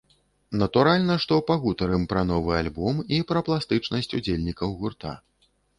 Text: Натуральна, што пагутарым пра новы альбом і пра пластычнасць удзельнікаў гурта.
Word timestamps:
Натуральна, 0.61 1.17
што 1.25 1.37
пагутарым 1.51 2.09
пра 2.15 2.21
новы 2.31 2.51
альбом 2.63 2.95
і 3.19 3.23
пра 3.31 3.39
пластычнасць 3.51 4.15
удзельнікаў 4.21 4.77
гурта. 4.83 5.19